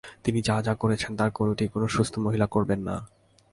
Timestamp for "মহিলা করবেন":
2.19-2.79